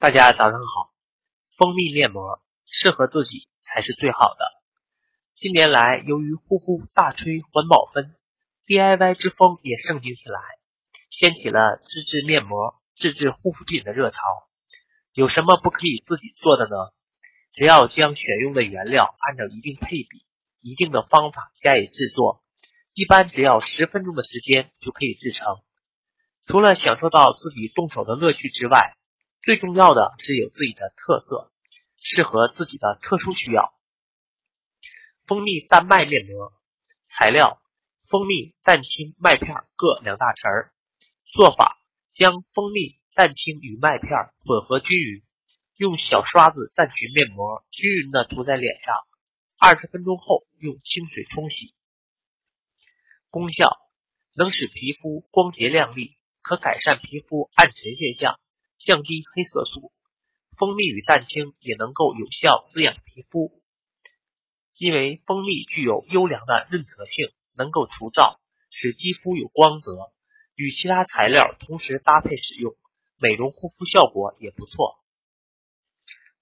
[0.00, 0.94] 大家早上好，
[1.58, 4.46] 蜂蜜面膜适合自己才是最好的。
[5.36, 8.14] 近年来，由于护肤大吹环保风
[8.66, 10.40] ，DIY 之风也盛行起来，
[11.10, 14.22] 掀起了自制面膜、自制护肤品的热潮。
[15.12, 16.76] 有什么不可以自己做的呢？
[17.52, 20.24] 只要将选用的原料按照一定配比、
[20.62, 22.42] 一定的方法加以制作，
[22.94, 25.58] 一般只要十分钟的时间就可以制成。
[26.46, 28.96] 除了享受到自己动手的乐趣之外，
[29.42, 31.50] 最重要的是有自己的特色，
[31.96, 33.72] 适合自己的特殊需要。
[35.26, 36.52] 蜂蜜蛋麦面膜
[37.08, 37.62] 材料：
[38.08, 40.72] 蜂蜜、蛋清、麦片各两大匙儿。
[41.32, 41.78] 做法：
[42.12, 44.10] 将蜂蜜、蛋清与麦片
[44.44, 45.22] 混合均匀，
[45.76, 48.94] 用小刷子蘸取面膜，均匀的涂在脸上。
[49.58, 51.74] 二十分钟后用清水冲洗。
[53.30, 53.74] 功效：
[54.36, 58.38] 能使皮肤光洁亮丽，可改善皮肤暗沉现象。
[58.84, 59.92] 降低黑色素，
[60.56, 63.62] 蜂蜜与蛋清也能够有效滋养皮肤，
[64.78, 68.38] 因为蜂蜜具有优良的润泽性，能够除燥，
[68.70, 70.10] 使肌肤有光泽。
[70.56, 72.74] 与其他材料同时搭配使用，
[73.18, 74.98] 美容护肤效果也不错。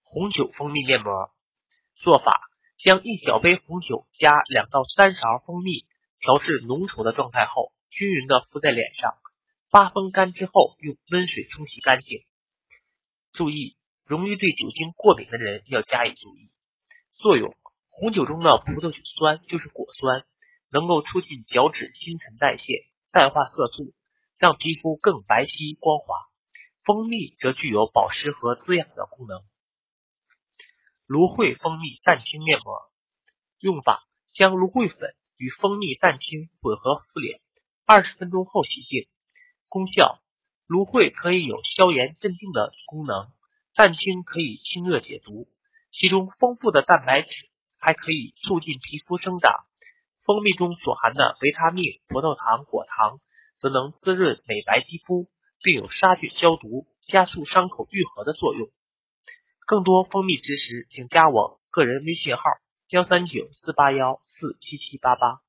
[0.03, 1.31] 红酒蜂蜜面膜
[1.97, 2.33] 做法：
[2.79, 5.87] 将一小杯红酒加两到三勺蜂蜜，
[6.21, 9.15] 调至浓稠的状态后，均匀的敷在脸上。
[9.71, 12.23] 八风干之后，用温水冲洗干净。
[13.39, 16.51] 注意，容易对酒精过敏的人要加以注意。
[17.15, 17.55] 作用：
[17.87, 20.25] 红酒中的葡萄酒酸就是果酸，
[20.73, 23.95] 能够促进角质新陈代谢，淡化色素，
[24.39, 26.17] 让皮肤更白皙光滑。
[26.83, 29.41] 蜂蜜则具有保湿和滋养的功能。
[31.07, 32.91] 芦荟蜂蜜蛋清面膜
[33.61, 34.03] 用法：
[34.35, 37.41] 将芦荟粉与蜂蜜、蛋清混合敷脸，
[37.87, 39.07] 二十分钟后洗净。
[39.69, 40.21] 功效：
[40.69, 43.33] 芦荟可以有消炎镇定的功能，
[43.75, 45.49] 蛋清可以清热解毒，
[45.93, 47.31] 其中丰富的蛋白质
[47.79, 49.65] 还可以促进皮肤生长。
[50.27, 53.19] 蜂蜜中所含的维他命、葡萄糖、果糖
[53.59, 55.31] 则能滋润美白肌肤，
[55.63, 58.69] 并有杀菌消毒、加速伤口愈合的作用。
[59.65, 62.43] 更多蜂蜜知识，请加我个人微信号：
[62.91, 65.41] 幺三九四八幺四七七八八。